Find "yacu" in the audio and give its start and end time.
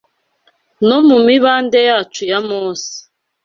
1.89-2.21